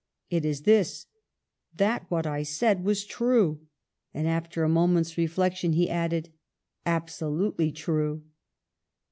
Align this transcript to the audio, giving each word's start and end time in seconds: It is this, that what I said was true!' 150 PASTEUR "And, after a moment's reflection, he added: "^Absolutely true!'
It 0.31 0.45
is 0.45 0.63
this, 0.63 1.05
that 1.75 2.09
what 2.09 2.25
I 2.25 2.41
said 2.41 2.83
was 2.83 3.05
true!' 3.05 3.67
150 4.13 4.15
PASTEUR 4.15 4.19
"And, 4.19 4.27
after 4.35 4.63
a 4.63 4.67
moment's 4.67 5.15
reflection, 5.15 5.73
he 5.73 5.91
added: 5.91 6.33
"^Absolutely 6.87 7.71
true!' 7.75 8.23